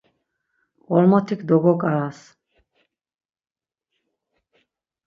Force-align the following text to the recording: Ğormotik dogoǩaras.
Ğormotik 0.91 1.41
dogoǩaras. 1.47 2.19